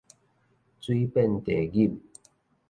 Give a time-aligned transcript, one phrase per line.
[0.79, 1.99] 水遍地錦